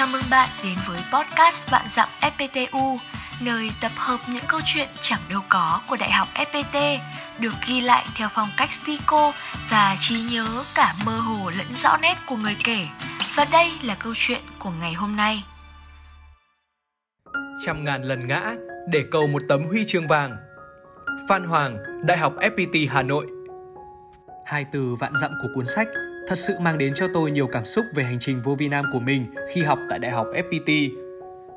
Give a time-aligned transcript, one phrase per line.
[0.00, 2.96] Chào mừng bạn đến với podcast Vạn Dặm FPTU,
[3.44, 6.98] nơi tập hợp những câu chuyện chẳng đâu có của Đại học FPT,
[7.38, 9.32] được ghi lại theo phong cách stico
[9.70, 12.86] và trí nhớ cả mơ hồ lẫn rõ nét của người kể.
[13.36, 15.44] Và đây là câu chuyện của ngày hôm nay.
[17.66, 18.54] Trăm ngàn lần ngã
[18.88, 20.36] để cầu một tấm huy chương vàng.
[21.28, 23.26] Phan Hoàng, Đại học FPT Hà Nội
[24.46, 25.88] Hai từ vạn dặm của cuốn sách
[26.30, 28.84] thật sự mang đến cho tôi nhiều cảm xúc về hành trình vô vi nam
[28.92, 30.90] của mình khi học tại Đại học FPT.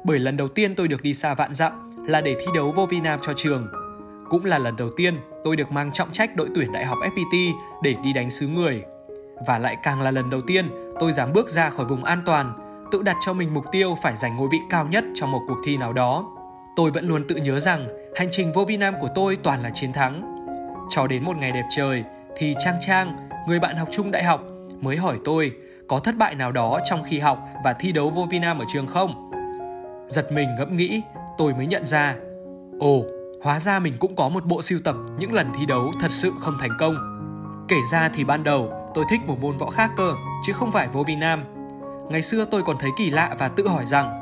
[0.04, 2.86] Bởi lần đầu tiên tôi được đi xa vạn dặm là để thi đấu vô
[2.86, 3.68] vi nam cho trường.
[4.30, 7.54] Cũng là lần đầu tiên tôi được mang trọng trách đội tuyển Đại học FPT
[7.84, 8.84] để đi đánh xứ người.
[9.48, 12.54] Và lại càng là lần đầu tiên tôi dám bước ra khỏi vùng an toàn,
[12.92, 15.58] tự đặt cho mình mục tiêu phải giành ngôi vị cao nhất trong một cuộc
[15.66, 16.26] thi nào đó.
[16.76, 19.70] Tôi vẫn luôn tự nhớ rằng hành trình vô vi nam của tôi toàn là
[19.74, 20.46] chiến thắng.
[20.90, 22.04] Cho đến một ngày đẹp trời
[22.38, 24.44] thì Trang Trang, người bạn học chung đại học,
[24.82, 25.52] mới hỏi tôi
[25.88, 28.66] có thất bại nào đó trong khi học và thi đấu vô vi nam ở
[28.74, 29.32] trường không?
[30.08, 31.02] Giật mình ngẫm nghĩ,
[31.38, 32.16] tôi mới nhận ra,
[32.80, 33.04] ồ,
[33.44, 36.32] hóa ra mình cũng có một bộ siêu tập những lần thi đấu thật sự
[36.40, 36.96] không thành công.
[37.68, 40.14] Kể ra thì ban đầu tôi thích một môn võ khác cơ,
[40.46, 41.44] chứ không phải vô vi nam.
[42.10, 44.20] Ngày xưa tôi còn thấy kỳ lạ và tự hỏi rằng,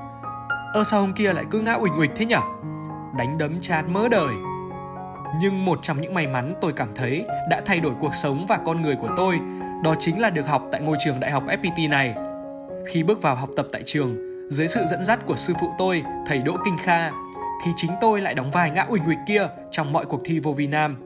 [0.73, 2.41] ơ sao hôm kia lại cứ ngã uỳnh uịch thế nhở?
[3.17, 4.33] Đánh đấm chán mớ đời.
[5.41, 8.59] Nhưng một trong những may mắn tôi cảm thấy đã thay đổi cuộc sống và
[8.65, 9.39] con người của tôi
[9.83, 12.15] đó chính là được học tại ngôi trường đại học FPT này.
[12.87, 14.17] Khi bước vào học tập tại trường,
[14.49, 17.11] dưới sự dẫn dắt của sư phụ tôi, thầy Đỗ Kinh Kha,
[17.65, 20.53] thì chính tôi lại đóng vai ngã uỳnh uịch kia trong mọi cuộc thi vô
[20.53, 20.97] vi nam.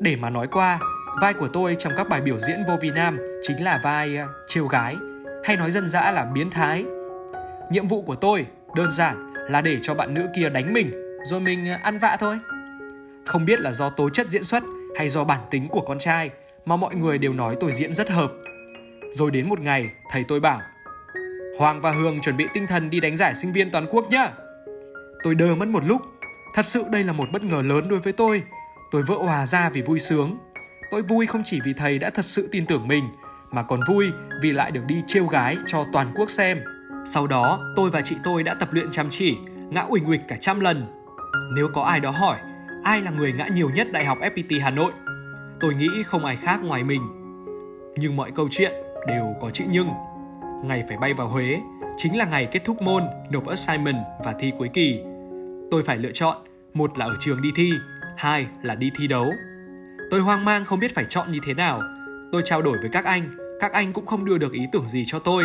[0.00, 0.78] Để mà nói qua,
[1.20, 4.28] vai của tôi trong các bài biểu diễn vô vi nam chính là vai uh,
[4.48, 4.96] trêu gái,
[5.44, 6.84] hay nói dân dã là biến thái.
[7.70, 10.90] Nhiệm vụ của tôi đơn giản là để cho bạn nữ kia đánh mình,
[11.24, 12.38] rồi mình ờ, ăn vạ thôi.
[13.26, 14.62] Không biết là do tố chất diễn xuất
[14.98, 16.30] hay do bản tính của con trai
[16.68, 18.32] mà mọi người đều nói tôi diễn rất hợp.
[19.12, 20.60] Rồi đến một ngày, thầy tôi bảo
[21.58, 24.32] Hoàng và Hương chuẩn bị tinh thần đi đánh giải sinh viên toàn quốc nhá.
[25.22, 26.02] Tôi đơ mất một lúc.
[26.54, 28.42] Thật sự đây là một bất ngờ lớn đối với tôi.
[28.90, 30.38] Tôi vỡ hòa ra vì vui sướng.
[30.90, 33.04] Tôi vui không chỉ vì thầy đã thật sự tin tưởng mình,
[33.50, 34.06] mà còn vui
[34.42, 36.60] vì lại được đi trêu gái cho toàn quốc xem.
[37.06, 39.36] Sau đó, tôi và chị tôi đã tập luyện chăm chỉ,
[39.70, 40.86] ngã uỳnh uịch cả trăm lần.
[41.54, 42.36] Nếu có ai đó hỏi,
[42.84, 44.92] ai là người ngã nhiều nhất Đại học FPT Hà Nội,
[45.60, 47.02] tôi nghĩ không ai khác ngoài mình.
[47.96, 48.72] Nhưng mọi câu chuyện
[49.06, 49.88] đều có chữ nhưng.
[50.64, 51.60] Ngày phải bay vào Huế
[51.96, 55.00] chính là ngày kết thúc môn, nộp assignment và thi cuối kỳ.
[55.70, 56.36] Tôi phải lựa chọn,
[56.74, 57.72] một là ở trường đi thi,
[58.16, 59.32] hai là đi thi đấu.
[60.10, 61.82] Tôi hoang mang không biết phải chọn như thế nào.
[62.32, 63.30] Tôi trao đổi với các anh,
[63.60, 65.44] các anh cũng không đưa được ý tưởng gì cho tôi.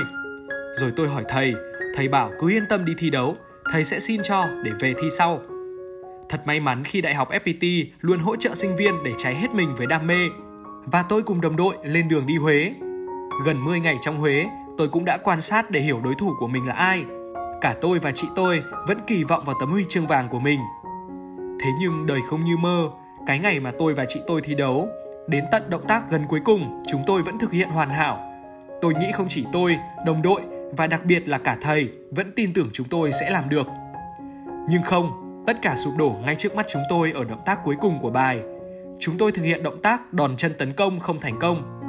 [0.76, 1.54] Rồi tôi hỏi thầy,
[1.96, 3.38] thầy bảo cứ yên tâm đi thi đấu,
[3.72, 5.42] thầy sẽ xin cho để về thi sau.
[6.30, 9.54] Thật may mắn khi Đại học FPT luôn hỗ trợ sinh viên để cháy hết
[9.54, 10.30] mình với đam mê.
[10.86, 12.74] Và tôi cùng đồng đội lên đường đi Huế.
[13.46, 14.46] Gần 10 ngày trong Huế,
[14.78, 17.06] tôi cũng đã quan sát để hiểu đối thủ của mình là ai.
[17.62, 20.60] Cả tôi và chị tôi vẫn kỳ vọng vào tấm huy chương vàng của mình.
[21.64, 22.90] Thế nhưng đời không như mơ,
[23.28, 24.88] cái ngày mà tôi và chị tôi thi đấu,
[25.28, 28.20] đến tận động tác gần cuối cùng, chúng tôi vẫn thực hiện hoàn hảo.
[28.82, 30.42] Tôi nghĩ không chỉ tôi, đồng đội
[30.78, 33.68] và đặc biệt là cả thầy vẫn tin tưởng chúng tôi sẽ làm được.
[34.70, 37.76] Nhưng không, Tất cả sụp đổ ngay trước mắt chúng tôi ở động tác cuối
[37.82, 38.42] cùng của bài.
[39.00, 41.80] Chúng tôi thực hiện động tác đòn chân tấn công không thành công.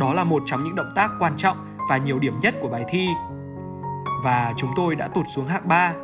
[0.00, 1.56] Đó là một trong những động tác quan trọng
[1.88, 3.08] và nhiều điểm nhất của bài thi.
[4.24, 5.94] Và chúng tôi đã tụt xuống hạng 3.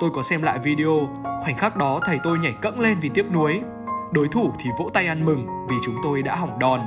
[0.00, 1.08] Tôi có xem lại video,
[1.42, 3.60] khoảnh khắc đó thầy tôi nhảy cẫng lên vì tiếc nuối.
[4.12, 6.80] Đối thủ thì vỗ tay ăn mừng vì chúng tôi đã hỏng đòn.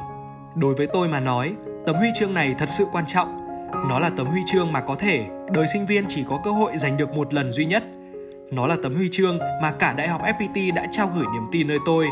[0.56, 3.47] Đối với tôi mà nói, tấm huy chương này thật sự quan trọng.
[3.90, 6.78] Nó là tấm huy chương mà có thể đời sinh viên chỉ có cơ hội
[6.78, 7.84] giành được một lần duy nhất–
[8.52, 11.68] nó là tấm huy chương mà cả Đại học FPT đã trao gửi niềm tin
[11.68, 12.08] nơi tôi.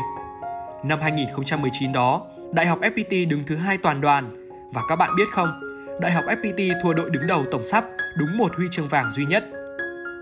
[0.84, 4.48] Năm 2019 đó, Đại học FPT đứng thứ hai toàn đoàn.
[4.72, 5.60] Và các bạn biết không,
[6.00, 7.84] Đại học FPT thua đội đứng đầu tổng sắp
[8.18, 9.44] đúng một huy chương vàng duy nhất.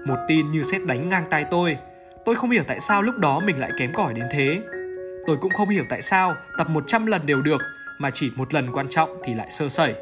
[0.06, 1.76] Một tin như xét đánh ngang tai tôi.
[2.24, 4.60] Tôi không hiểu tại sao lúc đó mình lại kém cỏi đến thế.
[5.26, 7.60] Tôi cũng không hiểu tại sao tập 100 lần đều được
[7.98, 9.94] mà chỉ một lần quan trọng thì lại sơ sẩy.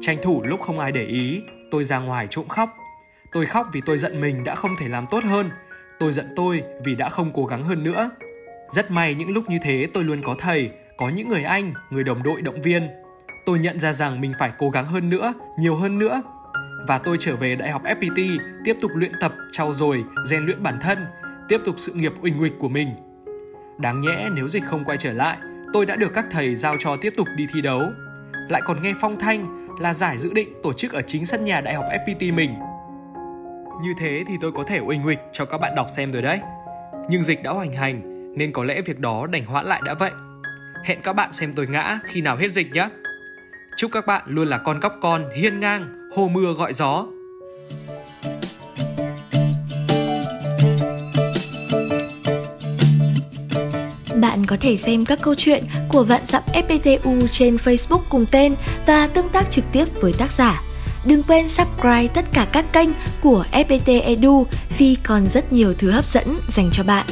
[0.00, 2.68] Tranh thủ lúc không ai để ý, tôi ra ngoài trộm khóc
[3.32, 5.50] Tôi khóc vì tôi giận mình đã không thể làm tốt hơn.
[5.98, 8.10] Tôi giận tôi vì đã không cố gắng hơn nữa.
[8.70, 12.04] Rất may những lúc như thế tôi luôn có thầy, có những người anh, người
[12.04, 12.88] đồng đội động viên.
[13.46, 16.22] Tôi nhận ra rằng mình phải cố gắng hơn nữa, nhiều hơn nữa.
[16.88, 20.62] Và tôi trở về Đại học FPT, tiếp tục luyện tập, trau dồi, rèn luyện
[20.62, 21.06] bản thân,
[21.48, 22.88] tiếp tục sự nghiệp uỳnh uịch của mình.
[23.78, 25.38] Đáng nhẽ nếu dịch không quay trở lại,
[25.72, 27.82] tôi đã được các thầy giao cho tiếp tục đi thi đấu.
[28.48, 31.60] Lại còn nghe phong thanh là giải dự định tổ chức ở chính sân nhà
[31.60, 32.54] Đại học FPT mình.
[33.80, 36.40] Như thế thì tôi có thể uỳnh uịch cho các bạn đọc xem rồi đấy.
[37.08, 38.02] Nhưng dịch đã hoành hành
[38.36, 40.10] nên có lẽ việc đó đành hoãn lại đã vậy.
[40.84, 42.88] Hẹn các bạn xem tôi ngã khi nào hết dịch nhé.
[43.76, 47.06] Chúc các bạn luôn là con cóc con hiên ngang, hô mưa gọi gió.
[54.20, 58.54] Bạn có thể xem các câu chuyện của vạn dặm FPTU trên Facebook cùng tên
[58.86, 60.62] và tương tác trực tiếp với tác giả
[61.04, 62.88] Đừng quên subscribe tất cả các kênh
[63.20, 64.46] của FPT Edu
[64.78, 67.06] vì còn rất nhiều thứ hấp dẫn dành cho bạn.